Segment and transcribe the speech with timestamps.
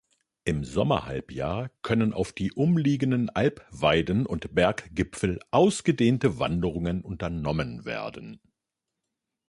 [0.45, 8.41] Im Sommerhalbjahr können auf die umliegenden Alpweiden und Berggipfel ausgedehnte Wanderungen unternommen werden.